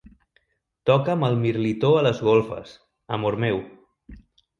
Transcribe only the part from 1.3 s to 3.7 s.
mirlitó a les golfes, amor meu.